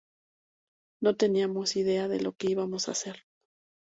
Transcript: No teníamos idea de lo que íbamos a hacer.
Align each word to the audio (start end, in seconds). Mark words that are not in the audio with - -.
No 1.03 1.15
teníamos 1.15 1.75
idea 1.75 2.07
de 2.07 2.19
lo 2.21 2.31
que 2.31 2.49
íbamos 2.49 2.87
a 2.89 2.93
hacer. 2.93 3.23